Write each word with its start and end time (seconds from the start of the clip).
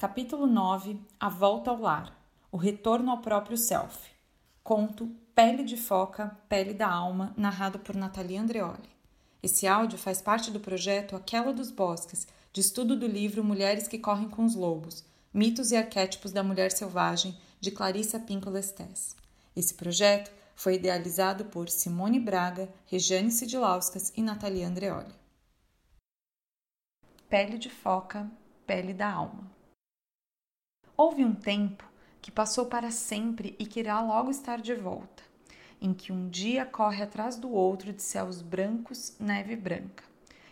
Capítulo 0.00 0.46
9 0.46 0.96
A 1.18 1.28
Volta 1.28 1.72
ao 1.72 1.80
Lar 1.80 2.16
O 2.52 2.56
Retorno 2.56 3.10
ao 3.10 3.18
Próprio 3.18 3.56
Self. 3.56 4.08
Conto 4.62 5.08
Pele 5.34 5.64
de 5.64 5.76
Foca, 5.76 6.38
Pele 6.48 6.72
da 6.72 6.88
Alma, 6.88 7.34
narrado 7.36 7.80
por 7.80 7.96
Natalia 7.96 8.40
Andreoli. 8.40 8.88
Esse 9.42 9.66
áudio 9.66 9.98
faz 9.98 10.22
parte 10.22 10.52
do 10.52 10.60
projeto 10.60 11.16
Aquela 11.16 11.52
dos 11.52 11.72
Bosques, 11.72 12.28
de 12.52 12.60
estudo 12.60 12.94
do 12.94 13.08
livro 13.08 13.42
Mulheres 13.42 13.88
que 13.88 13.98
Correm 13.98 14.28
com 14.28 14.44
os 14.44 14.54
Lobos 14.54 15.04
Mitos 15.34 15.72
e 15.72 15.76
Arquétipos 15.76 16.30
da 16.30 16.44
Mulher 16.44 16.70
Selvagem, 16.70 17.36
de 17.60 17.72
Clarissa 17.72 18.20
Pinkola 18.20 18.60
Estés. 18.60 19.16
Esse 19.56 19.74
projeto 19.74 20.30
foi 20.54 20.76
idealizado 20.76 21.46
por 21.46 21.68
Simone 21.68 22.20
Braga, 22.20 22.72
Regiane 22.86 23.32
Sidilauskas 23.32 24.12
e 24.16 24.22
Natalia 24.22 24.68
Andreoli. 24.68 25.12
Pele 27.28 27.58
de 27.58 27.68
foca, 27.68 28.30
pele 28.64 28.94
da 28.94 29.10
alma. 29.10 29.57
Houve 31.00 31.24
um 31.24 31.32
tempo 31.32 31.88
que 32.20 32.28
passou 32.28 32.66
para 32.66 32.90
sempre 32.90 33.54
e 33.56 33.64
que 33.64 33.78
irá 33.78 34.00
logo 34.00 34.32
estar 34.32 34.60
de 34.60 34.74
volta, 34.74 35.22
em 35.80 35.94
que 35.94 36.10
um 36.10 36.28
dia 36.28 36.66
corre 36.66 37.04
atrás 37.04 37.36
do 37.36 37.52
outro 37.52 37.92
de 37.92 38.02
céus 38.02 38.42
brancos, 38.42 39.14
neve 39.16 39.54
branca, 39.54 40.02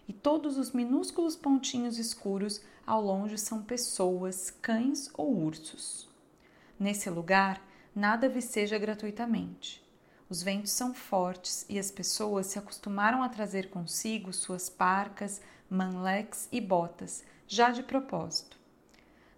e 0.07 0.13
todos 0.13 0.57
os 0.57 0.71
minúsculos 0.71 1.35
pontinhos 1.35 1.99
escuros 1.99 2.61
ao 2.87 3.03
longe 3.03 3.37
são 3.37 3.61
pessoas, 3.61 4.49
cães 4.63 5.11
ou 5.15 5.37
ursos. 5.37 6.09
Nesse 6.79 7.11
lugar, 7.11 7.61
nada 7.93 8.29
viceja 8.29 8.79
gratuitamente. 8.79 9.85
Os 10.31 10.45
ventos 10.45 10.71
são 10.71 10.95
fortes 10.95 11.67
e 11.69 11.77
as 11.77 11.91
pessoas 11.91 12.47
se 12.47 12.57
acostumaram 12.57 13.21
a 13.21 13.29
trazer 13.29 13.69
consigo 13.69 14.33
suas 14.33 14.71
parcas, 14.71 15.41
manleques 15.69 16.49
e 16.53 16.61
botas, 16.61 17.25
já 17.49 17.71
de 17.71 17.83
propósito. 17.83 18.57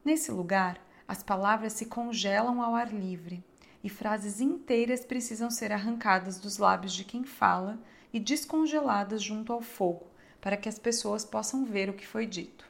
Nesse 0.04 0.30
lugar, 0.30 0.78
as 1.08 1.22
palavras 1.22 1.72
se 1.72 1.86
congelam 1.86 2.62
ao 2.62 2.74
ar 2.74 2.92
livre 2.92 3.42
e 3.82 3.88
frases 3.88 4.40
inteiras 4.40 5.06
precisam 5.06 5.50
ser 5.50 5.72
arrancadas 5.72 6.38
dos 6.38 6.58
lábios 6.58 6.92
de 6.92 7.02
quem 7.02 7.24
fala 7.24 7.78
e 8.12 8.20
descongeladas 8.20 9.22
junto 9.22 9.50
ao 9.50 9.62
fogo 9.62 10.06
para 10.40 10.56
que 10.56 10.68
as 10.68 10.78
pessoas 10.78 11.24
possam 11.24 11.64
ver 11.64 11.88
o 11.88 11.94
que 11.94 12.06
foi 12.06 12.26
dito. 12.26 12.68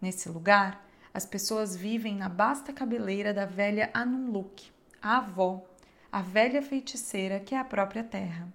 Nesse 0.00 0.28
lugar, 0.28 0.86
as 1.12 1.26
pessoas 1.26 1.76
vivem 1.76 2.16
na 2.16 2.28
basta 2.28 2.72
cabeleira 2.72 3.34
da 3.34 3.44
velha 3.44 3.90
Anumluk, 3.92 4.70
a 5.00 5.18
avó, 5.18 5.64
a 6.10 6.22
velha 6.22 6.62
feiticeira 6.62 7.40
que 7.40 7.54
é 7.54 7.58
a 7.58 7.64
própria 7.64 8.04
terra. 8.04 8.48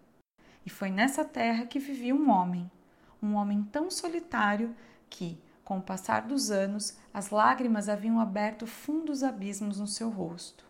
E 0.65 0.69
foi 0.69 0.89
nessa 0.89 1.23
terra 1.23 1.65
que 1.65 1.79
vivia 1.79 2.15
um 2.15 2.29
homem, 2.29 2.69
um 3.21 3.35
homem 3.35 3.63
tão 3.63 3.91
solitário 3.91 4.75
que, 5.09 5.37
com 5.67 5.79
o 5.79 5.81
passar 5.81 6.21
dos 6.21 6.49
anos, 6.49 6.97
as 7.13 7.29
lágrimas 7.29 7.89
haviam 7.89 8.21
aberto 8.21 8.65
fundos 8.65 9.21
abismos 9.21 9.81
no 9.81 9.85
seu 9.85 10.09
rosto. 10.09 10.65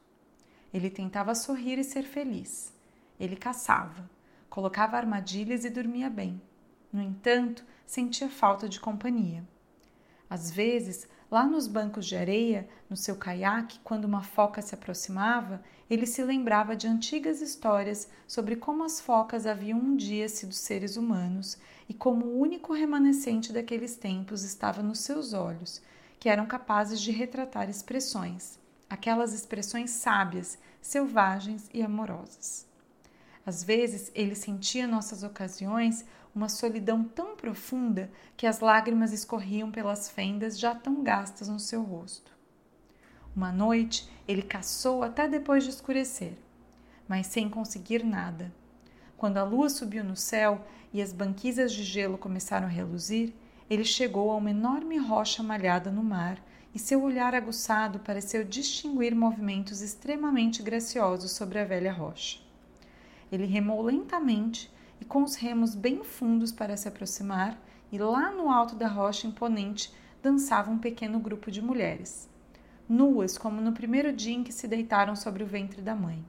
Ele 0.74 0.90
tentava 0.90 1.36
sorrir 1.36 1.78
e 1.78 1.84
ser 1.84 2.02
feliz. 2.02 2.74
Ele 3.20 3.36
caçava, 3.36 4.10
colocava 4.50 4.98
armadilhas 4.98 5.64
e 5.66 5.70
dormia 5.70 6.10
bem. 6.10 6.42
No 6.92 7.00
entanto, 7.00 7.64
sentia 7.86 8.28
falta 8.28 8.68
de 8.68 8.80
companhia. 8.80 9.48
Às 10.30 10.52
vezes, 10.52 11.08
lá 11.32 11.46
nos 11.46 11.68
bancos 11.68 12.06
de 12.06 12.16
areia, 12.16 12.68
no 12.90 12.98
seu 12.98 13.16
caiaque, 13.16 13.80
quando 13.84 14.06
uma 14.06 14.24
foca 14.24 14.62
se 14.62 14.74
aproximava, 14.76 15.62
ele 15.90 16.06
se 16.06 16.24
lembrava 16.24 16.76
de 16.76 16.88
antigas 16.88 17.42
histórias 17.42 18.10
sobre 18.28 18.56
como 18.56 18.84
as 18.84 19.00
focas 19.00 19.46
haviam 19.46 19.80
um 19.80 19.96
dia 19.96 20.28
sido 20.28 20.54
seres 20.54 20.98
humanos 20.98 21.58
e 21.88 21.94
como 21.94 22.26
o 22.26 22.40
único 22.40 22.74
remanescente 22.74 23.54
daqueles 23.54 23.96
tempos 23.96 24.44
estava 24.44 24.84
nos 24.84 25.00
seus 25.00 25.34
olhos, 25.34 25.82
que 26.20 26.30
eram 26.30 26.46
capazes 26.46 27.00
de 27.00 27.12
retratar 27.12 27.70
expressões, 27.70 28.60
aquelas 28.90 29.34
expressões 29.34 29.92
sábias, 29.92 30.58
selvagens 30.82 31.70
e 31.74 31.82
amorosas. 31.82 32.66
Às 33.46 33.64
vezes 33.64 34.12
ele 34.14 34.36
sentia 34.36 34.86
nossas 34.86 35.24
ocasiões 35.24 36.04
uma 36.38 36.50
solidão 36.50 37.04
tão 37.04 37.36
profunda 37.36 38.12
que 38.38 38.46
as 38.46 38.60
lágrimas 38.60 39.12
escorriam 39.12 39.72
pelas 39.72 40.08
fendas 40.08 40.60
já 40.60 40.76
tão 40.76 41.04
gastas 41.04 41.48
no 41.48 41.60
seu 41.60 41.82
rosto. 41.82 42.32
Uma 43.36 43.52
noite 43.52 44.08
ele 44.28 44.44
caçou 44.44 45.02
até 45.02 45.28
depois 45.28 45.64
de 45.64 45.72
escurecer, 45.72 46.34
mas 47.08 47.26
sem 47.26 47.50
conseguir 47.50 48.06
nada. 48.06 48.54
Quando 49.18 49.38
a 49.38 49.44
lua 49.44 49.68
subiu 49.68 50.04
no 50.04 50.16
céu 50.16 50.64
e 50.94 51.02
as 51.02 51.12
banquisas 51.12 51.74
de 51.74 51.84
gelo 51.84 52.20
começaram 52.20 52.68
a 52.68 52.70
reluzir, 52.70 53.34
ele 53.68 53.84
chegou 53.84 54.30
a 54.30 54.36
uma 54.36 54.52
enorme 54.52 54.98
rocha 55.00 55.42
malhada 55.42 55.90
no 55.90 56.04
mar 56.04 56.40
e 56.72 56.78
seu 56.78 57.02
olhar 57.02 57.34
aguçado 57.34 57.98
pareceu 57.98 58.44
distinguir 58.44 59.16
movimentos 59.16 59.82
extremamente 59.82 60.62
graciosos 60.62 61.32
sobre 61.32 61.58
a 61.58 61.66
velha 61.66 61.92
rocha. 61.92 62.40
Ele 63.32 63.46
remou 63.46 63.82
lentamente 63.82 64.72
e 65.00 65.06
com 65.06 65.24
os 65.24 65.36
remos 65.36 65.76
bem 65.76 66.04
fundos 66.04 66.52
para 66.52 66.78
se 66.78 66.88
aproximar, 66.88 67.58
e 67.92 67.98
lá 67.98 68.32
no 68.32 68.50
alto 68.50 68.76
da 68.76 68.88
rocha 68.88 69.28
imponente 69.28 69.94
dançava 70.22 70.70
um 70.70 70.78
pequeno 70.78 71.20
grupo 71.20 71.50
de 71.50 71.62
mulheres, 71.62 72.30
nuas 72.88 73.38
como 73.38 73.62
no 73.62 73.72
primeiro 73.72 74.12
dia 74.12 74.36
em 74.36 74.44
que 74.44 74.52
se 74.52 74.68
deitaram 74.68 75.16
sobre 75.16 75.44
o 75.44 75.48
ventre 75.48 75.82
da 75.82 75.96
mãe. 75.96 76.24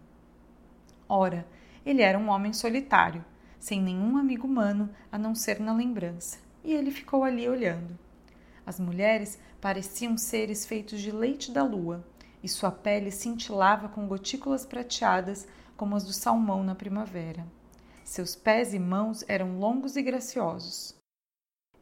Ora, 1.08 1.46
ele 1.84 2.02
era 2.02 2.18
um 2.18 2.28
homem 2.28 2.52
solitário, 2.52 3.24
sem 3.58 3.82
nenhum 3.82 4.16
amigo 4.16 4.46
humano 4.46 4.90
a 5.10 5.18
não 5.18 5.34
ser 5.34 5.58
na 5.58 5.72
lembrança, 5.72 6.38
e 6.62 6.72
ele 6.72 6.90
ficou 6.90 7.24
ali 7.24 7.48
olhando. 7.48 7.98
As 8.64 8.78
mulheres 8.78 9.38
pareciam 9.60 10.16
seres 10.16 10.66
feitos 10.66 11.00
de 11.00 11.10
leite 11.10 11.50
da 11.50 11.64
lua, 11.64 12.04
e 12.42 12.48
sua 12.48 12.70
pele 12.70 13.10
cintilava 13.10 13.88
com 13.88 14.06
gotículas 14.06 14.64
prateadas 14.64 15.48
como 15.76 15.96
as 15.96 16.04
do 16.04 16.12
salmão 16.12 16.62
na 16.62 16.74
primavera. 16.74 17.46
Seus 18.08 18.34
pés 18.34 18.72
e 18.72 18.78
mãos 18.78 19.22
eram 19.28 19.58
longos 19.58 19.94
e 19.94 20.00
graciosos. 20.00 20.96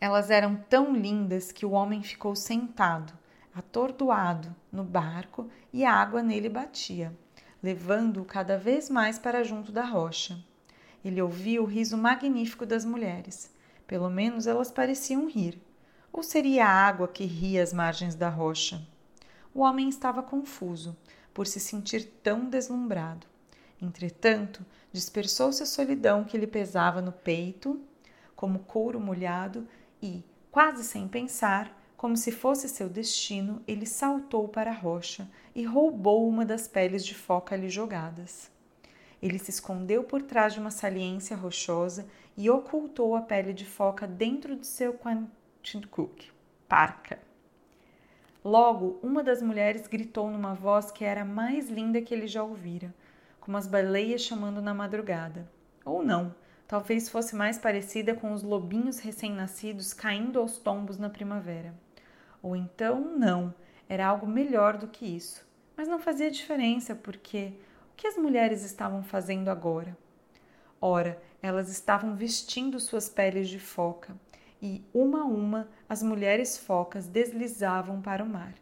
Elas 0.00 0.28
eram 0.28 0.56
tão 0.56 0.92
lindas 0.92 1.52
que 1.52 1.64
o 1.64 1.70
homem 1.70 2.02
ficou 2.02 2.34
sentado, 2.34 3.12
atordoado, 3.54 4.52
no 4.72 4.82
barco 4.82 5.48
e 5.72 5.84
a 5.84 5.92
água 5.92 6.24
nele 6.24 6.48
batia, 6.48 7.16
levando-o 7.62 8.24
cada 8.24 8.58
vez 8.58 8.90
mais 8.90 9.20
para 9.20 9.44
junto 9.44 9.70
da 9.70 9.84
rocha. 9.84 10.44
Ele 11.04 11.22
ouvia 11.22 11.62
o 11.62 11.64
riso 11.64 11.96
magnífico 11.96 12.66
das 12.66 12.84
mulheres. 12.84 13.54
Pelo 13.86 14.10
menos 14.10 14.48
elas 14.48 14.72
pareciam 14.72 15.28
rir. 15.28 15.62
Ou 16.12 16.24
seria 16.24 16.66
a 16.66 16.88
água 16.88 17.06
que 17.06 17.24
ria 17.24 17.62
às 17.62 17.72
margens 17.72 18.16
da 18.16 18.28
rocha? 18.28 18.84
O 19.54 19.60
homem 19.60 19.88
estava 19.88 20.24
confuso, 20.24 20.96
por 21.32 21.46
se 21.46 21.60
sentir 21.60 22.04
tão 22.20 22.50
deslumbrado. 22.50 23.28
Entretanto, 23.80 24.64
dispersou-se 24.90 25.62
a 25.62 25.66
solidão 25.66 26.24
que 26.24 26.38
lhe 26.38 26.46
pesava 26.46 27.02
no 27.02 27.12
peito, 27.12 27.80
como 28.34 28.60
couro 28.60 28.98
molhado, 28.98 29.66
e, 30.02 30.24
quase 30.50 30.84
sem 30.84 31.06
pensar, 31.06 31.76
como 31.96 32.16
se 32.16 32.30
fosse 32.30 32.68
seu 32.68 32.88
destino, 32.88 33.62
ele 33.66 33.86
saltou 33.86 34.48
para 34.48 34.70
a 34.70 34.74
rocha 34.74 35.28
e 35.54 35.64
roubou 35.64 36.28
uma 36.28 36.44
das 36.44 36.68
peles 36.68 37.04
de 37.04 37.14
foca 37.14 37.54
ali 37.54 37.68
jogadas. 37.68 38.50
Ele 39.22 39.38
se 39.38 39.50
escondeu 39.50 40.04
por 40.04 40.22
trás 40.22 40.52
de 40.52 40.60
uma 40.60 40.70
saliência 40.70 41.36
rochosa 41.36 42.06
e 42.36 42.50
ocultou 42.50 43.16
a 43.16 43.22
pele 43.22 43.52
de 43.54 43.64
foca 43.64 44.06
dentro 44.06 44.56
de 44.56 44.66
seu 44.66 44.94
Quanticook, 44.94 46.30
parca. 46.68 47.18
Logo, 48.44 49.00
uma 49.02 49.24
das 49.24 49.42
mulheres 49.42 49.86
gritou 49.86 50.30
numa 50.30 50.54
voz 50.54 50.90
que 50.90 51.04
era 51.04 51.22
a 51.22 51.24
mais 51.24 51.68
linda 51.68 52.00
que 52.00 52.14
ele 52.14 52.26
já 52.26 52.42
ouvira 52.42 52.94
como 53.46 53.56
as 53.56 53.68
baleias 53.68 54.22
chamando 54.22 54.60
na 54.60 54.74
madrugada. 54.74 55.48
Ou 55.84 56.04
não, 56.04 56.34
talvez 56.66 57.08
fosse 57.08 57.36
mais 57.36 57.56
parecida 57.56 58.12
com 58.12 58.32
os 58.32 58.42
lobinhos 58.42 58.98
recém-nascidos 58.98 59.92
caindo 59.92 60.40
aos 60.40 60.58
tombos 60.58 60.98
na 60.98 61.08
primavera. 61.08 61.72
Ou 62.42 62.56
então, 62.56 63.16
não, 63.16 63.54
era 63.88 64.04
algo 64.04 64.26
melhor 64.26 64.76
do 64.76 64.88
que 64.88 65.06
isso. 65.06 65.46
Mas 65.76 65.86
não 65.86 66.00
fazia 66.00 66.28
diferença, 66.28 66.96
porque 66.96 67.52
o 67.92 67.96
que 67.96 68.08
as 68.08 68.16
mulheres 68.16 68.64
estavam 68.64 69.04
fazendo 69.04 69.48
agora? 69.48 69.96
Ora, 70.80 71.22
elas 71.40 71.70
estavam 71.70 72.16
vestindo 72.16 72.80
suas 72.80 73.08
peles 73.08 73.48
de 73.48 73.60
foca, 73.60 74.16
e 74.60 74.84
uma 74.92 75.20
a 75.20 75.24
uma 75.24 75.68
as 75.88 76.02
mulheres 76.02 76.58
focas 76.58 77.06
deslizavam 77.06 78.02
para 78.02 78.24
o 78.24 78.28
mar, 78.28 78.54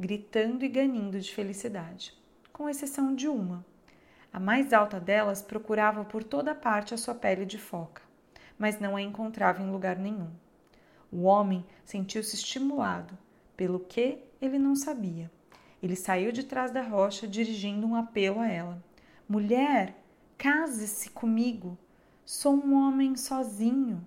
gritando 0.00 0.64
e 0.64 0.68
ganindo 0.68 1.20
de 1.20 1.32
felicidade, 1.32 2.12
com 2.52 2.68
exceção 2.68 3.14
de 3.14 3.28
uma 3.28 3.64
a 4.32 4.40
mais 4.40 4.72
alta 4.72 4.98
delas 4.98 5.42
procurava 5.42 6.04
por 6.04 6.24
toda 6.24 6.54
parte 6.54 6.94
a 6.94 6.96
sua 6.96 7.14
pele 7.14 7.44
de 7.44 7.58
foca, 7.58 8.00
mas 8.58 8.80
não 8.80 8.96
a 8.96 9.02
encontrava 9.02 9.62
em 9.62 9.70
lugar 9.70 9.98
nenhum. 9.98 10.30
O 11.10 11.24
homem 11.24 11.66
sentiu-se 11.84 12.34
estimulado, 12.34 13.18
pelo 13.54 13.80
que 13.80 14.18
ele 14.40 14.58
não 14.58 14.74
sabia. 14.74 15.30
Ele 15.82 15.94
saiu 15.94 16.32
de 16.32 16.44
trás 16.44 16.70
da 16.70 16.80
rocha 16.80 17.28
dirigindo 17.28 17.86
um 17.86 17.94
apelo 17.94 18.40
a 18.40 18.48
ela: 18.48 18.82
Mulher, 19.28 19.94
case-se 20.38 21.10
comigo. 21.10 21.76
Sou 22.24 22.54
um 22.54 22.74
homem 22.74 23.16
sozinho. 23.16 24.06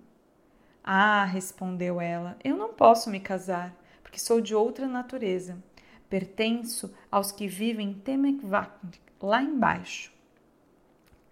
Ah, 0.82 1.24
respondeu 1.24 2.00
ela, 2.00 2.36
eu 2.42 2.56
não 2.56 2.72
posso 2.72 3.10
me 3.10 3.20
casar, 3.20 3.74
porque 4.02 4.18
sou 4.18 4.40
de 4.40 4.54
outra 4.54 4.88
natureza. 4.88 5.62
Pertenço 6.08 6.94
aos 7.10 7.30
que 7.30 7.46
vivem 7.46 7.90
em 7.90 7.94
Temekvak, 7.94 9.00
lá 9.20 9.42
embaixo. 9.42 10.15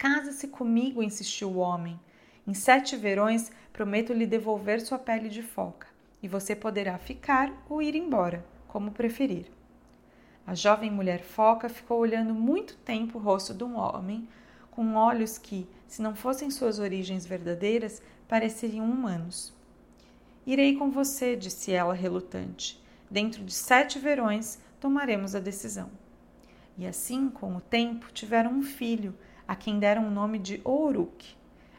Casa-se 0.04 0.48
comigo, 0.48 1.02
insistiu 1.02 1.48
o 1.48 1.56
homem. 1.56 1.98
Em 2.46 2.52
sete 2.52 2.94
verões 2.94 3.50
prometo 3.72 4.12
lhe 4.12 4.26
devolver 4.26 4.82
sua 4.82 4.98
pele 4.98 5.30
de 5.30 5.40
foca, 5.40 5.86
e 6.22 6.28
você 6.28 6.54
poderá 6.54 6.98
ficar 6.98 7.50
ou 7.70 7.80
ir 7.80 7.94
embora, 7.94 8.44
como 8.68 8.90
preferir. 8.90 9.46
A 10.46 10.54
jovem 10.54 10.90
mulher 10.90 11.22
foca 11.22 11.70
ficou 11.70 12.00
olhando 12.00 12.34
muito 12.34 12.76
tempo 12.84 13.16
o 13.16 13.22
rosto 13.22 13.54
de 13.54 13.64
um 13.64 13.78
homem, 13.78 14.28
com 14.70 14.94
olhos 14.94 15.38
que, 15.38 15.66
se 15.88 16.02
não 16.02 16.14
fossem 16.14 16.50
suas 16.50 16.78
origens 16.78 17.24
verdadeiras, 17.24 18.02
pareceriam 18.28 18.84
humanos. 18.84 19.54
Irei 20.46 20.76
com 20.76 20.90
você, 20.90 21.34
disse 21.34 21.72
ela 21.72 21.94
relutante. 21.94 22.78
Dentro 23.10 23.42
de 23.42 23.54
sete 23.54 23.98
verões 23.98 24.58
tomaremos 24.78 25.34
a 25.34 25.40
decisão. 25.40 25.90
E 26.76 26.86
assim, 26.86 27.30
com 27.30 27.56
o 27.56 27.60
tempo, 27.62 28.12
tiveram 28.12 28.50
um 28.52 28.62
filho, 28.62 29.14
a 29.46 29.55
quem 29.55 29.79
deram 29.79 30.06
o 30.06 30.11
nome 30.11 30.38
de 30.38 30.61
Ouruk. 30.64 31.37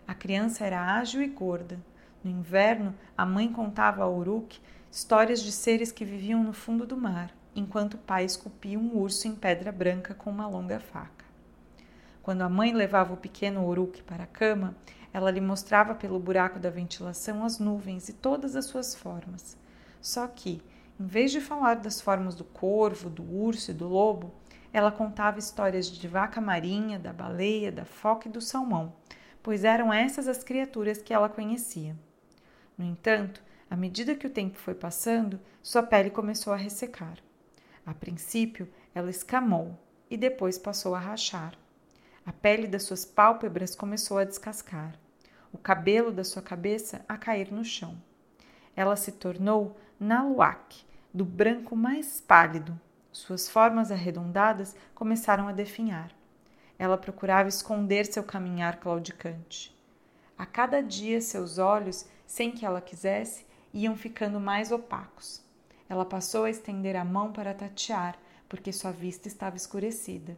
A 0.07 0.13
criança 0.13 0.65
era 0.65 0.97
ágil 0.97 1.21
e 1.21 1.27
gorda. 1.27 1.79
No 2.23 2.31
inverno, 2.31 2.93
a 3.17 3.25
mãe 3.25 3.51
contava 3.51 4.03
a 4.03 4.07
Ouruk 4.07 4.59
histórias 4.91 5.41
de 5.41 5.51
seres 5.51 5.91
que 5.91 6.05
viviam 6.05 6.43
no 6.43 6.53
fundo 6.53 6.85
do 6.85 6.95
mar, 6.95 7.35
enquanto 7.55 7.95
o 7.95 7.99
pai 7.99 8.23
esculpia 8.23 8.79
um 8.79 8.95
urso 8.95 9.27
em 9.27 9.35
pedra 9.35 9.71
branca 9.71 10.13
com 10.13 10.29
uma 10.29 10.47
longa 10.47 10.79
faca. 10.79 11.25
Quando 12.23 12.41
a 12.41 12.49
mãe 12.49 12.73
levava 12.73 13.13
o 13.13 13.17
pequeno 13.17 13.63
Ouruk 13.63 14.01
para 14.03 14.23
a 14.23 14.27
cama, 14.27 14.75
ela 15.13 15.29
lhe 15.29 15.41
mostrava 15.41 15.93
pelo 15.93 16.19
buraco 16.19 16.59
da 16.59 16.69
ventilação 16.69 17.45
as 17.45 17.59
nuvens 17.59 18.09
e 18.09 18.13
todas 18.13 18.55
as 18.55 18.65
suas 18.65 18.95
formas. 18.95 19.57
Só 20.01 20.27
que, 20.27 20.61
em 20.99 21.05
vez 21.05 21.31
de 21.31 21.39
falar 21.39 21.75
das 21.75 22.01
formas 22.01 22.35
do 22.35 22.43
corvo, 22.43 23.09
do 23.09 23.23
urso 23.23 23.71
e 23.71 23.73
do 23.73 23.87
lobo, 23.87 24.33
ela 24.75 24.91
contava 24.91 25.39
histórias 25.39 25.89
de 25.89 26.05
vaca 26.05 26.41
marinha, 26.41 26.99
da 26.99 27.13
baleia, 27.13 27.71
da 27.71 27.85
foca 27.85 28.27
e 28.27 28.31
do 28.31 28.41
salmão, 28.41 28.93
pois 29.41 29.63
eram 29.63 29.93
essas 29.93 30.27
as 30.27 30.43
criaturas 30.43 31.01
que 31.01 31.13
ela 31.13 31.29
conhecia. 31.29 31.95
No 32.77 32.83
entanto, 32.83 33.41
à 33.69 33.77
medida 33.77 34.15
que 34.15 34.27
o 34.27 34.29
tempo 34.29 34.57
foi 34.57 34.75
passando, 34.75 35.39
sua 35.63 35.81
pele 35.81 36.09
começou 36.09 36.51
a 36.51 36.57
ressecar. 36.57 37.17
A 37.85 37.93
princípio, 37.93 38.67
ela 38.93 39.09
escamou 39.09 39.79
e 40.09 40.17
depois 40.17 40.57
passou 40.57 40.93
a 40.93 40.99
rachar. 40.99 41.53
A 42.25 42.33
pele 42.33 42.67
das 42.67 42.83
suas 42.83 43.05
pálpebras 43.05 43.77
começou 43.77 44.17
a 44.17 44.25
descascar, 44.25 44.99
o 45.53 45.57
cabelo 45.57 46.11
da 46.11 46.25
sua 46.25 46.41
cabeça 46.41 47.05
a 47.07 47.17
cair 47.17 47.49
no 47.49 47.63
chão. 47.63 47.95
Ela 48.75 48.97
se 48.97 49.13
tornou 49.13 49.79
Naluak, 49.97 50.85
do 51.13 51.23
branco 51.23 51.77
mais 51.77 52.19
pálido, 52.19 52.77
suas 53.15 53.47
formas 53.47 53.91
arredondadas 53.91 54.75
começaram 54.93 55.47
a 55.47 55.53
definhar. 55.53 56.11
Ela 56.77 56.97
procurava 56.97 57.47
esconder 57.47 58.05
seu 58.05 58.21
caminhar 58.23 58.77
claudicante. 58.77 59.73
A 60.37 60.45
cada 60.45 60.81
dia, 60.81 61.21
seus 61.21 61.57
olhos, 61.57 62.05
sem 62.27 62.51
que 62.51 62.65
ela 62.65 62.81
quisesse, 62.81 63.45
iam 63.73 63.95
ficando 63.95 64.37
mais 64.37 64.69
opacos. 64.69 65.41
Ela 65.87 66.03
passou 66.03 66.43
a 66.43 66.49
estender 66.49 66.97
a 66.97 67.05
mão 67.05 67.31
para 67.31 67.53
tatear, 67.53 68.19
porque 68.49 68.73
sua 68.73 68.91
vista 68.91 69.29
estava 69.29 69.55
escurecida. 69.55 70.35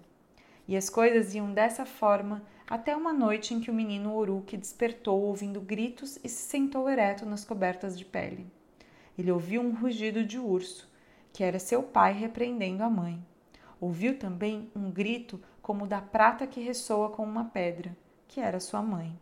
E 0.68 0.78
as 0.78 0.88
coisas 0.88 1.34
iam 1.34 1.52
dessa 1.52 1.84
forma 1.84 2.44
até 2.70 2.96
uma 2.96 3.12
noite 3.12 3.56
em 3.56 3.60
que 3.60 3.72
o 3.72 3.74
menino 3.74 4.16
Uruk 4.16 4.56
despertou 4.56 5.24
ouvindo 5.24 5.60
gritos 5.60 6.20
e 6.24 6.30
se 6.30 6.44
sentou 6.44 6.88
ereto 6.88 7.26
nas 7.26 7.44
cobertas 7.44 7.98
de 7.98 8.06
pele. 8.06 8.46
Ele 9.18 9.32
ouviu 9.32 9.62
um 9.62 9.74
rugido 9.74 10.24
de 10.24 10.38
urso 10.38 10.87
que 11.38 11.44
era 11.44 11.60
seu 11.60 11.84
pai 11.84 12.14
repreendendo 12.14 12.82
a 12.82 12.90
mãe. 12.90 13.24
Ouviu 13.80 14.18
também 14.18 14.72
um 14.76 14.90
grito 14.90 15.40
como 15.62 15.84
o 15.84 15.88
da 15.88 16.02
prata 16.02 16.48
que 16.48 16.60
ressoa 16.60 17.12
com 17.12 17.24
uma 17.24 17.46
pedra, 17.46 17.96
que 18.28 18.42
era 18.42 18.60
sua 18.60 18.82
mãe. 18.82 19.16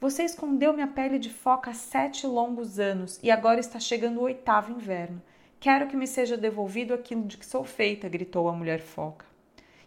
Você 0.00 0.22
escondeu 0.22 0.72
minha 0.72 0.86
pele 0.86 1.18
de 1.18 1.28
foca 1.28 1.72
há 1.72 1.74
sete 1.74 2.26
longos 2.26 2.78
anos 2.78 3.20
e 3.22 3.30
agora 3.30 3.60
está 3.60 3.78
chegando 3.78 4.16
o 4.16 4.22
oitavo 4.22 4.72
inverno. 4.72 5.20
Quero 5.60 5.88
que 5.88 5.94
me 5.94 6.06
seja 6.06 6.38
devolvido 6.38 6.94
aquilo 6.94 7.26
de 7.26 7.36
que 7.36 7.44
sou 7.44 7.64
feita, 7.64 8.08
gritou 8.08 8.48
a 8.48 8.54
mulher 8.54 8.80
foca. 8.80 9.26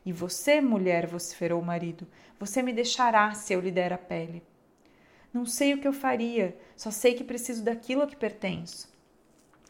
E 0.06 0.14
você, 0.14 0.62
mulher, 0.62 1.08
vociferou 1.08 1.60
o 1.60 1.66
marido, 1.66 2.06
você 2.40 2.62
me 2.62 2.72
deixará 2.72 3.34
se 3.34 3.54
eu 3.54 3.60
lhe 3.60 3.72
der 3.72 3.92
a 3.92 3.98
pele. 3.98 4.44
Não 5.34 5.48
sei 5.48 5.74
o 5.74 5.80
que 5.80 5.88
eu 5.88 5.94
faria, 5.94 6.56
só 6.76 6.92
sei 6.92 7.16
que 7.16 7.24
preciso 7.24 7.64
daquilo 7.64 8.04
a 8.04 8.08
que 8.08 8.16
pertenço. 8.16 8.89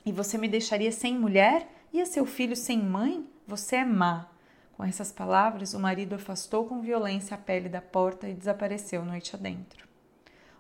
E 0.06 0.12
você 0.12 0.38
me 0.38 0.48
deixaria 0.48 0.92
sem 0.92 1.18
mulher 1.18 1.68
e 1.92 2.02
a 2.02 2.06
seu 2.06 2.26
filho 2.26 2.56
sem 2.56 2.82
mãe? 2.82 3.28
Você 3.48 3.78
é 3.78 3.86
má. 3.86 4.30
Com 4.74 4.84
essas 4.84 5.12
palavras, 5.12 5.74
o 5.74 5.80
marido 5.80 6.16
afastou 6.16 6.66
com 6.66 6.82
violência 6.82 7.36
a 7.36 7.38
pele 7.38 7.68
da 7.68 7.82
porta 7.82 8.30
e 8.30 8.34
desapareceu 8.34 9.04
noite 9.04 9.36
adentro. 9.36 9.88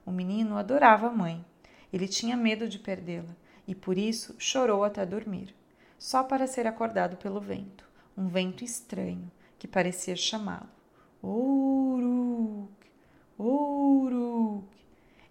O 0.05 0.11
menino 0.11 0.57
adorava 0.57 1.07
a 1.07 1.11
mãe. 1.11 1.45
Ele 1.91 2.07
tinha 2.07 2.35
medo 2.35 2.67
de 2.67 2.77
perdê-la 2.79 3.35
e 3.67 3.73
por 3.73 3.97
isso 3.97 4.35
chorou 4.37 4.83
até 4.83 5.05
dormir, 5.05 5.55
só 5.97 6.23
para 6.23 6.47
ser 6.47 6.65
acordado 6.65 7.17
pelo 7.17 7.39
vento, 7.39 7.87
um 8.17 8.27
vento 8.27 8.63
estranho 8.63 9.31
que 9.57 9.67
parecia 9.67 10.15
chamá-lo. 10.15 10.69
Uruk! 11.21 12.73
Uruk! 13.37 14.67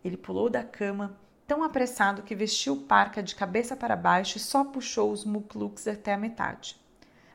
Ele 0.04 0.16
pulou 0.16 0.48
da 0.48 0.62
cama 0.62 1.18
tão 1.48 1.64
apressado 1.64 2.22
que 2.22 2.34
vestiu 2.34 2.76
parca 2.76 3.22
de 3.22 3.34
cabeça 3.34 3.74
para 3.74 3.96
baixo 3.96 4.36
e 4.36 4.40
só 4.40 4.62
puxou 4.62 5.10
os 5.10 5.24
mukluks 5.24 5.88
até 5.88 6.12
a 6.12 6.18
metade. 6.18 6.78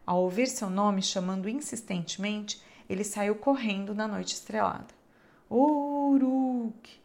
Ao 0.05 0.21
ouvir 0.21 0.45
seu 0.45 0.69
nome 0.69 1.01
chamando 1.01 1.49
insistentemente, 1.49 2.61
ele 2.87 3.03
saiu 3.03 3.33
correndo 3.33 3.95
na 3.95 4.07
noite 4.07 4.35
estrelada. 4.35 4.93
Uruk! 5.49 7.01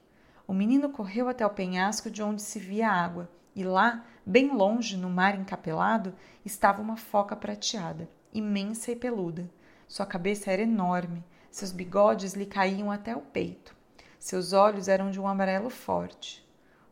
O 0.46 0.52
menino 0.52 0.90
correu 0.90 1.31
até 1.31 1.46
o 1.46 1.50
penhasco 1.50 2.10
de 2.10 2.22
onde 2.22 2.43
se 2.43 2.58
via 2.58 2.90
água, 2.90 3.31
e 3.56 3.64
lá, 3.64 4.05
bem 4.25 4.55
longe, 4.55 4.94
no 4.99 5.08
mar 5.08 5.34
encapelado, 5.34 6.14
estava 6.44 6.82
uma 6.82 6.96
foca 6.96 7.34
prateada, 7.34 8.06
imensa 8.34 8.93
e 8.93 8.96
peluda. 8.96 9.49
Sua 9.87 10.05
cabeça 10.05 10.50
era 10.50 10.60
enorme, 10.60 11.25
seus 11.50 11.72
bigodes 11.72 12.34
lhe 12.34 12.44
caíam 12.44 12.90
até 12.90 13.16
o 13.16 13.22
peito. 13.22 13.75
Seus 14.19 14.52
olhos 14.52 14.88
eram 14.88 15.10
de 15.10 15.19
um 15.19 15.26
amarelo 15.26 15.70
forte. 15.70 16.46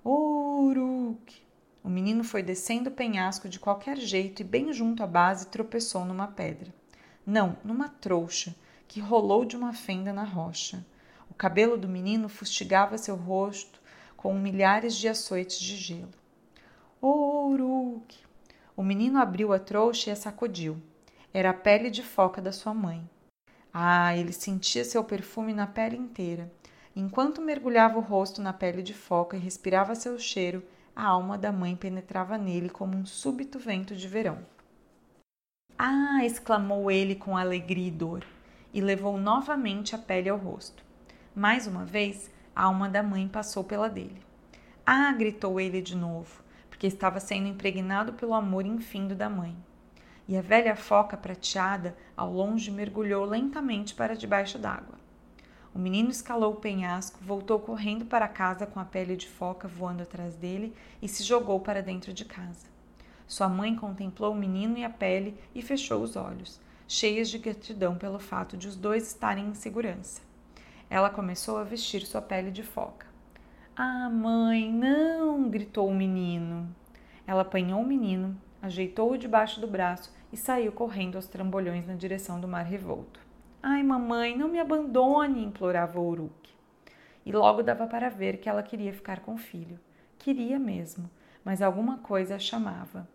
Uruk! 0.08 1.34
O 1.82 1.88
menino 1.88 2.22
foi 2.22 2.40
descendo 2.40 2.90
o 2.90 2.92
penhasco 2.92 3.48
de 3.48 3.58
qualquer 3.58 3.96
jeito 3.96 4.40
e, 4.40 4.44
bem 4.44 4.72
junto 4.72 5.02
à 5.02 5.06
base, 5.06 5.48
tropeçou 5.48 6.04
numa 6.04 6.28
pedra. 6.28 6.72
Não, 7.26 7.56
numa 7.64 7.88
trouxa, 7.88 8.54
que 8.86 9.00
rolou 9.00 9.44
de 9.44 9.56
uma 9.56 9.72
fenda 9.72 10.12
na 10.12 10.22
rocha. 10.22 10.86
O 11.28 11.34
cabelo 11.34 11.76
do 11.76 11.88
menino 11.88 12.28
fustigava 12.28 12.96
seu 12.96 13.16
rosto 13.16 13.80
com 14.16 14.32
milhares 14.38 14.94
de 14.94 15.08
açoites 15.08 15.58
de 15.58 15.74
gelo. 15.74 16.14
Uruk! 17.02 18.16
O 18.76 18.84
menino 18.84 19.18
abriu 19.18 19.52
a 19.52 19.58
trouxa 19.58 20.10
e 20.10 20.12
a 20.12 20.16
sacudiu. 20.16 20.80
Era 21.34 21.50
a 21.50 21.54
pele 21.54 21.90
de 21.90 22.04
foca 22.04 22.40
da 22.40 22.52
sua 22.52 22.72
mãe. 22.72 23.10
Ah, 23.74 24.16
ele 24.16 24.32
sentia 24.32 24.84
seu 24.84 25.02
perfume 25.02 25.52
na 25.52 25.66
pele 25.66 25.96
inteira. 25.96 26.48
Enquanto 26.98 27.42
mergulhava 27.42 27.98
o 27.98 28.00
rosto 28.00 28.40
na 28.40 28.54
pele 28.54 28.82
de 28.82 28.94
foca 28.94 29.36
e 29.36 29.40
respirava 29.40 29.94
seu 29.94 30.18
cheiro, 30.18 30.64
a 30.94 31.04
alma 31.04 31.36
da 31.36 31.52
mãe 31.52 31.76
penetrava 31.76 32.38
nele 32.38 32.70
como 32.70 32.96
um 32.96 33.04
súbito 33.04 33.58
vento 33.58 33.94
de 33.94 34.08
verão. 34.08 34.38
Ah! 35.78 36.24
exclamou 36.24 36.90
ele 36.90 37.14
com 37.14 37.36
alegria 37.36 37.88
e 37.88 37.90
dor, 37.90 38.24
e 38.72 38.80
levou 38.80 39.18
novamente 39.18 39.94
a 39.94 39.98
pele 39.98 40.30
ao 40.30 40.38
rosto. 40.38 40.82
Mais 41.34 41.66
uma 41.66 41.84
vez, 41.84 42.30
a 42.54 42.62
alma 42.62 42.88
da 42.88 43.02
mãe 43.02 43.28
passou 43.28 43.62
pela 43.62 43.90
dele. 43.90 44.22
Ah! 44.86 45.12
gritou 45.12 45.60
ele 45.60 45.82
de 45.82 45.94
novo, 45.94 46.42
porque 46.70 46.86
estava 46.86 47.20
sendo 47.20 47.46
impregnado 47.46 48.14
pelo 48.14 48.32
amor 48.32 48.64
infindo 48.64 49.14
da 49.14 49.28
mãe. 49.28 49.54
E 50.26 50.34
a 50.34 50.40
velha 50.40 50.74
foca 50.74 51.14
prateada, 51.14 51.94
ao 52.16 52.32
longe, 52.32 52.70
mergulhou 52.70 53.26
lentamente 53.26 53.94
para 53.94 54.16
debaixo 54.16 54.58
d'água. 54.58 55.05
O 55.76 55.78
menino 55.78 56.08
escalou 56.08 56.54
o 56.54 56.56
penhasco, 56.56 57.18
voltou 57.22 57.60
correndo 57.60 58.06
para 58.06 58.26
casa 58.26 58.66
com 58.66 58.80
a 58.80 58.84
pele 58.86 59.14
de 59.14 59.28
foca 59.28 59.68
voando 59.68 60.04
atrás 60.04 60.34
dele 60.34 60.74
e 61.02 61.06
se 61.06 61.22
jogou 61.22 61.60
para 61.60 61.82
dentro 61.82 62.14
de 62.14 62.24
casa. 62.24 62.66
Sua 63.26 63.46
mãe 63.46 63.76
contemplou 63.76 64.32
o 64.32 64.34
menino 64.34 64.78
e 64.78 64.84
a 64.84 64.88
pele 64.88 65.38
e 65.54 65.60
fechou 65.60 66.02
os 66.02 66.16
olhos, 66.16 66.58
cheias 66.88 67.28
de 67.28 67.36
gratidão 67.36 67.94
pelo 67.94 68.18
fato 68.18 68.56
de 68.56 68.66
os 68.66 68.74
dois 68.74 69.06
estarem 69.06 69.48
em 69.48 69.54
segurança. 69.54 70.22
Ela 70.88 71.10
começou 71.10 71.58
a 71.58 71.62
vestir 71.62 72.06
sua 72.06 72.22
pele 72.22 72.50
de 72.50 72.62
foca. 72.62 73.06
Ah, 73.76 74.08
mãe, 74.08 74.72
não! 74.72 75.50
gritou 75.50 75.90
o 75.90 75.94
menino. 75.94 76.74
Ela 77.26 77.42
apanhou 77.42 77.82
o 77.82 77.86
menino, 77.86 78.34
ajeitou-o 78.62 79.18
debaixo 79.18 79.60
do 79.60 79.66
braço 79.66 80.10
e 80.32 80.38
saiu 80.38 80.72
correndo 80.72 81.16
aos 81.16 81.26
trambolhões 81.26 81.86
na 81.86 81.94
direção 81.94 82.40
do 82.40 82.48
mar 82.48 82.64
revolto. 82.64 83.25
Ai, 83.68 83.82
mamãe, 83.82 84.36
não 84.36 84.46
me 84.46 84.60
abandone, 84.60 85.42
implorava 85.42 85.98
Uruk. 85.98 86.54
E 87.24 87.32
logo 87.32 87.64
dava 87.64 87.84
para 87.88 88.08
ver 88.08 88.36
que 88.36 88.48
ela 88.48 88.62
queria 88.62 88.92
ficar 88.92 89.18
com 89.18 89.34
o 89.34 89.38
filho. 89.38 89.76
Queria 90.20 90.56
mesmo, 90.56 91.10
mas 91.44 91.60
alguma 91.60 91.98
coisa 91.98 92.36
a 92.36 92.38
chamava. 92.38 93.08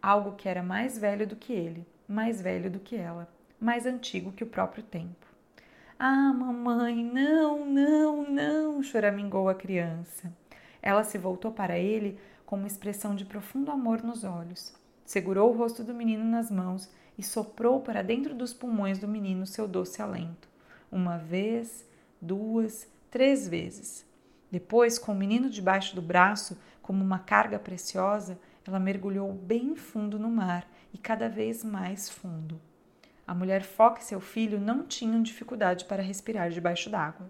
Algo 0.00 0.32
que 0.32 0.48
era 0.48 0.62
mais 0.62 0.96
velho 0.96 1.26
do 1.26 1.36
que 1.36 1.52
ele. 1.52 1.86
mais 2.08 2.40
velho 2.40 2.70
do 2.70 2.80
que 2.80 2.96
ela, 2.96 3.28
mais 3.60 3.84
antigo 3.84 4.32
que 4.32 4.42
o 4.42 4.46
próprio 4.46 4.82
tempo. 4.82 5.26
Ah, 5.98 6.32
mamãe, 6.32 7.04
não, 7.04 7.66
não, 7.66 8.22
não, 8.22 8.82
choramingou 8.82 9.46
a 9.46 9.54
criança. 9.54 10.32
Ela 10.80 11.04
se 11.04 11.18
voltou 11.18 11.52
para 11.52 11.78
ele 11.78 12.18
com 12.46 12.56
uma 12.56 12.66
expressão 12.66 13.14
de 13.14 13.26
profundo 13.26 13.70
amor 13.70 14.02
nos 14.02 14.24
olhos. 14.24 14.74
Segurou 15.04 15.52
o 15.52 15.56
rosto 15.56 15.84
do 15.84 15.92
menino 15.92 16.24
nas 16.24 16.50
mãos 16.50 16.90
e 17.18 17.22
soprou 17.22 17.80
para 17.80 18.00
dentro 18.00 18.34
dos 18.34 18.54
pulmões 18.54 18.98
do 18.98 19.08
menino 19.08 19.44
seu 19.44 19.66
doce 19.66 20.00
alento. 20.00 20.48
Uma 20.90 21.18
vez, 21.18 21.84
duas, 22.22 22.86
três 23.10 23.48
vezes. 23.48 24.06
Depois, 24.50 24.98
com 24.98 25.12
o 25.12 25.16
menino 25.16 25.50
debaixo 25.50 25.94
do 25.94 26.00
braço, 26.00 26.56
como 26.80 27.04
uma 27.04 27.18
carga 27.18 27.58
preciosa, 27.58 28.38
ela 28.66 28.78
mergulhou 28.78 29.32
bem 29.32 29.74
fundo 29.74 30.18
no 30.18 30.30
mar 30.30 30.70
e 30.94 30.98
cada 30.98 31.28
vez 31.28 31.64
mais 31.64 32.08
fundo. 32.08 32.60
A 33.26 33.34
mulher 33.34 33.62
foca 33.62 34.00
e 34.00 34.04
seu 34.04 34.20
filho 34.20 34.58
não 34.58 34.86
tinham 34.86 35.22
dificuldade 35.22 35.84
para 35.84 36.02
respirar 36.02 36.50
debaixo 36.50 36.88
d'água. 36.88 37.28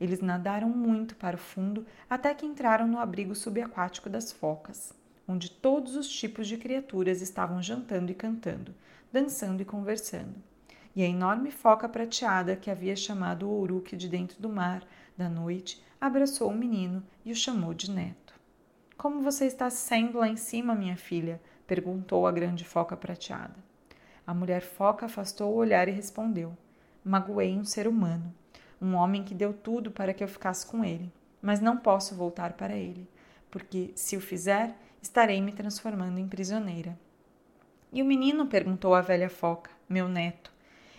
Eles 0.00 0.20
nadaram 0.20 0.70
muito 0.70 1.16
para 1.16 1.36
o 1.36 1.38
fundo 1.38 1.84
até 2.08 2.32
que 2.32 2.46
entraram 2.46 2.86
no 2.86 2.98
abrigo 2.98 3.34
subaquático 3.34 4.08
das 4.08 4.32
focas, 4.32 4.94
onde 5.26 5.50
todos 5.50 5.96
os 5.96 6.08
tipos 6.08 6.46
de 6.46 6.56
criaturas 6.56 7.20
estavam 7.20 7.60
jantando 7.60 8.10
e 8.10 8.14
cantando, 8.14 8.74
dançando 9.12 9.62
e 9.62 9.64
conversando. 9.64 10.34
E 10.94 11.02
a 11.02 11.06
enorme 11.06 11.50
foca 11.50 11.88
prateada 11.88 12.56
que 12.56 12.70
havia 12.70 12.96
chamado 12.96 13.48
o 13.48 13.52
Ouruque 13.52 13.96
de 13.96 14.08
dentro 14.08 14.40
do 14.40 14.48
mar 14.48 14.82
da 15.16 15.28
noite 15.28 15.82
abraçou 16.00 16.50
o 16.50 16.56
menino 16.56 17.02
e 17.24 17.32
o 17.32 17.36
chamou 17.36 17.74
de 17.74 17.90
neto. 17.90 18.34
Como 18.96 19.22
você 19.22 19.46
está 19.46 19.70
sendo 19.70 20.18
lá 20.18 20.28
em 20.28 20.36
cima, 20.36 20.74
minha 20.74 20.96
filha? 20.96 21.40
perguntou 21.66 22.26
a 22.26 22.32
grande 22.32 22.64
foca 22.64 22.96
prateada. 22.96 23.54
A 24.26 24.34
mulher 24.34 24.62
foca 24.62 25.06
afastou 25.06 25.52
o 25.52 25.56
olhar 25.56 25.86
e 25.88 25.92
respondeu: 25.92 26.56
Magoei 27.04 27.56
um 27.56 27.64
ser 27.64 27.86
humano, 27.86 28.34
um 28.82 28.94
homem 28.94 29.22
que 29.22 29.34
deu 29.34 29.52
tudo 29.52 29.90
para 29.90 30.12
que 30.12 30.24
eu 30.24 30.28
ficasse 30.28 30.66
com 30.66 30.84
ele, 30.84 31.12
mas 31.40 31.60
não 31.60 31.76
posso 31.76 32.14
voltar 32.14 32.54
para 32.54 32.76
ele, 32.76 33.08
porque 33.50 33.92
se 33.94 34.16
o 34.16 34.20
fizer, 34.20 34.74
estarei 35.00 35.40
me 35.40 35.52
transformando 35.52 36.18
em 36.18 36.28
prisioneira. 36.28 36.98
E 37.92 38.02
o 38.02 38.04
menino 38.04 38.46
perguntou 38.46 38.94
à 38.94 39.00
velha 39.00 39.30
foca, 39.30 39.70
meu 39.88 40.08
neto. 40.08 40.52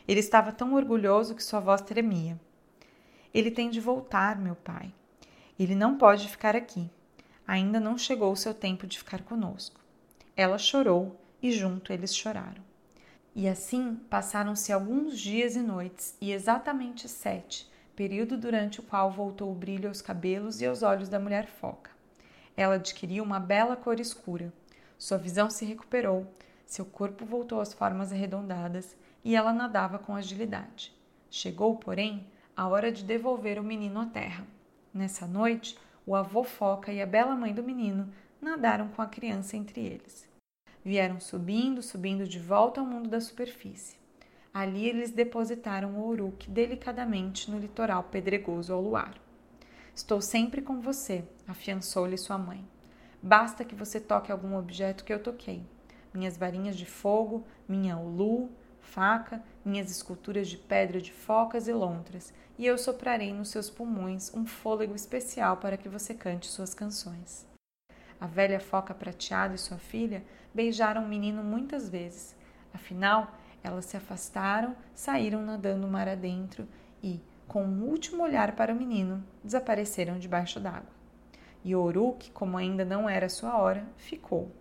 Ele 0.08 0.19
estava 0.19 0.51
tão 0.51 0.74
orgulhoso 0.74 1.36
que 1.36 1.43
sua 1.43 1.60
voz 1.60 1.81
tremia. 1.81 2.39
Ele 3.34 3.51
tem 3.51 3.69
de 3.69 3.79
voltar, 3.79 4.39
meu 4.39 4.55
pai. 4.55 4.93
Ele 5.60 5.75
não 5.75 5.98
pode 5.98 6.27
ficar 6.27 6.55
aqui. 6.55 6.89
Ainda 7.48 7.79
não 7.79 7.98
chegou 7.98 8.31
o 8.31 8.38
seu 8.38 8.53
tempo 8.53 8.88
de 8.88 8.98
ficar 8.98 9.22
conosco. 9.22 9.79
Ela 10.36 10.58
chorou 10.58 11.19
e 11.41 11.51
junto 11.51 11.93
eles 11.93 12.15
choraram. 12.15 12.63
E 13.36 13.48
assim 13.48 13.96
passaram-se 14.10 14.72
alguns 14.72 15.19
dias 15.19 15.55
e 15.55 15.60
noites, 15.60 16.17
e 16.19 16.31
exatamente 16.31 17.08
sete, 17.08 17.69
período 17.96 18.38
durante 18.38 18.79
o 18.79 18.84
qual 18.84 19.12
voltou 19.12 19.51
o 19.51 19.55
brilho 19.55 19.89
aos 19.89 20.01
cabelos 20.01 20.62
e 20.62 20.65
aos 20.65 20.81
olhos 20.81 21.08
da 21.08 21.19
mulher 21.19 21.48
foca. 21.48 21.91
Ela 22.58 22.75
adquiriu 22.75 23.24
uma 23.24 23.39
bela 23.39 23.75
cor 23.75 24.00
escura. 24.00 24.51
Sua 24.98 25.17
visão 25.17 25.50
se 25.50 25.65
recuperou, 25.65 26.27
seu 26.70 26.86
corpo 26.86 27.26
voltou 27.26 27.60
às 27.60 27.74
formas 27.74 28.14
arredondadas 28.14 28.96
e 29.26 29.36
ela 29.36 29.52
nadava 29.52 29.98
com 29.98 30.16
agilidade. 30.16 30.96
Chegou, 31.28 31.76
porém, 31.76 32.28
a 32.56 32.68
hora 32.68 32.92
de 32.92 33.04
devolver 33.04 33.60
o 33.60 33.64
menino 33.64 34.00
à 34.00 34.06
terra. 34.06 34.46
Nessa 34.94 35.26
noite, 35.26 35.76
o 36.06 36.16
avô 36.16 36.44
Foca 36.44 36.94
e 36.94 37.02
a 37.02 37.08
bela 37.08 37.36
mãe 37.36 37.56
do 37.56 37.64
menino 37.64 38.14
nadaram 38.40 38.88
com 38.90 39.02
a 39.02 39.08
criança 39.08 39.58
entre 39.58 39.82
eles. 39.82 40.30
Vieram 40.86 41.20
subindo, 41.20 41.82
subindo 41.82 42.28
de 42.28 42.38
volta 42.38 42.80
ao 42.80 42.86
mundo 42.86 43.10
da 43.10 43.20
superfície. 43.20 43.98
Ali 44.54 44.88
eles 44.88 45.10
depositaram 45.10 45.96
o 45.96 46.08
Uruk 46.08 46.52
delicadamente 46.52 47.50
no 47.50 47.58
litoral 47.58 48.04
pedregoso 48.04 48.72
ao 48.72 48.82
luar. 48.82 49.16
Estou 49.96 50.22
sempre 50.22 50.62
com 50.62 50.80
você, 50.80 51.28
afiançou-lhe 51.48 52.18
sua 52.18 52.38
mãe. 52.38 52.64
Basta 53.24 53.66
que 53.66 53.74
você 53.74 54.00
toque 54.00 54.32
algum 54.32 54.56
objeto 54.56 55.04
que 55.04 55.12
eu 55.12 55.22
toquei 55.22 55.66
minhas 56.13 56.38
varinhas 56.38 56.75
de 56.75 56.86
fogo, 56.86 57.46
minha 57.68 57.98
ulu, 57.98 58.50
faca, 58.80 59.44
minhas 59.63 59.92
esculturas 59.92 60.48
de 60.48 60.58
pedra 60.58 61.00
de 61.00 61.12
focas 61.12 61.68
e 61.68 61.74
lontras, 61.74 62.34
e 62.58 62.66
eu 62.66 62.78
soprarei 62.78 63.34
nos 63.34 63.50
seus 63.50 63.70
pulmões 63.70 64.34
um 64.34 64.46
fôlego 64.46 64.96
especial 64.96 65.58
para 65.58 65.78
que 65.78 65.88
você 65.88 66.13
cante 66.13 66.48
suas 66.48 66.74
canções. 66.74 67.48
A 68.20 68.28
velha 68.28 68.60
foca 68.60 68.94
prateada 68.94 69.56
e 69.56 69.58
sua 69.58 69.78
filha 69.78 70.24
beijaram 70.54 71.06
o 71.06 71.08
menino 71.08 71.42
muitas 71.42 71.88
vezes. 71.88 72.36
Afinal, 72.74 73.34
elas 73.63 73.86
se 73.86 73.96
afastaram, 73.96 74.75
saíram 74.94 75.42
nadando 75.42 75.88
o 75.88 75.89
mar 75.89 76.08
adentro 76.08 76.68
e, 77.01 77.22
com 77.48 77.63
um 77.63 77.84
último 77.84 78.24
olhar 78.24 78.56
para 78.56 78.74
o 78.74 78.75
menino, 78.75 79.24
desapareceram 79.44 80.20
debaixo 80.20 80.60
d'água. 80.60 81.00
E 81.63 81.75
Oruk, 81.75 82.32
como 82.32 82.58
ainda 82.58 82.84
não 82.84 83.10
era 83.10 83.30
sua 83.30 83.58
hora, 83.58 83.86
ficou. 83.96 84.51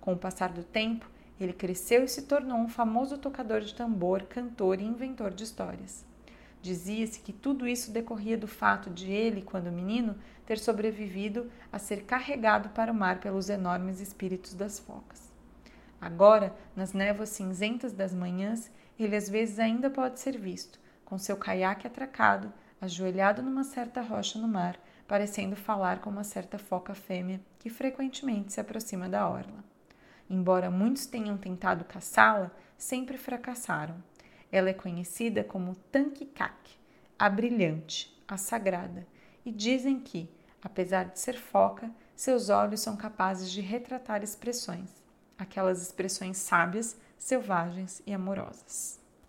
Com 0.00 0.14
o 0.14 0.18
passar 0.18 0.50
do 0.52 0.62
tempo, 0.62 1.08
ele 1.38 1.52
cresceu 1.52 2.04
e 2.04 2.08
se 2.08 2.22
tornou 2.22 2.58
um 2.58 2.68
famoso 2.68 3.18
tocador 3.18 3.60
de 3.60 3.74
tambor, 3.74 4.22
cantor 4.24 4.80
e 4.80 4.84
inventor 4.84 5.30
de 5.30 5.44
histórias. 5.44 6.04
Dizia-se 6.62 7.20
que 7.20 7.32
tudo 7.32 7.66
isso 7.66 7.90
decorria 7.90 8.36
do 8.36 8.46
fato 8.46 8.90
de 8.90 9.10
ele, 9.10 9.40
quando 9.40 9.72
menino, 9.72 10.16
ter 10.44 10.58
sobrevivido 10.58 11.50
a 11.72 11.78
ser 11.78 12.04
carregado 12.04 12.68
para 12.70 12.92
o 12.92 12.94
mar 12.94 13.20
pelos 13.20 13.48
enormes 13.48 14.00
espíritos 14.00 14.52
das 14.52 14.78
focas. 14.78 15.30
Agora, 16.00 16.54
nas 16.74 16.92
névoas 16.92 17.30
cinzentas 17.30 17.92
das 17.92 18.12
manhãs, 18.12 18.70
ele 18.98 19.16
às 19.16 19.28
vezes 19.28 19.58
ainda 19.58 19.88
pode 19.88 20.20
ser 20.20 20.36
visto, 20.38 20.78
com 21.04 21.16
seu 21.18 21.36
caiaque 21.36 21.86
atracado, 21.86 22.52
ajoelhado 22.80 23.42
numa 23.42 23.64
certa 23.64 24.00
rocha 24.00 24.38
no 24.38 24.48
mar, 24.48 24.78
parecendo 25.06 25.56
falar 25.56 26.00
com 26.00 26.10
uma 26.10 26.24
certa 26.24 26.58
foca 26.58 26.94
fêmea 26.94 27.40
que 27.58 27.68
frequentemente 27.68 28.52
se 28.52 28.60
aproxima 28.60 29.08
da 29.08 29.28
orla. 29.28 29.64
Embora 30.30 30.70
muitos 30.70 31.06
tenham 31.06 31.36
tentado 31.36 31.84
caçá-la, 31.84 32.52
sempre 32.78 33.18
fracassaram. 33.18 33.96
Ela 34.52 34.70
é 34.70 34.72
conhecida 34.72 35.42
como 35.42 35.74
Tankikak, 35.90 36.78
a 37.18 37.28
brilhante, 37.28 38.16
a 38.28 38.36
sagrada, 38.36 39.04
e 39.44 39.50
dizem 39.50 39.98
que, 39.98 40.30
apesar 40.62 41.06
de 41.06 41.18
ser 41.18 41.36
foca, 41.36 41.90
seus 42.14 42.48
olhos 42.48 42.80
são 42.80 42.96
capazes 42.96 43.50
de 43.50 43.60
retratar 43.60 44.22
expressões, 44.22 45.02
aquelas 45.36 45.82
expressões 45.82 46.36
sábias, 46.36 46.96
selvagens 47.18 48.00
e 48.06 48.14
amorosas. 48.14 48.99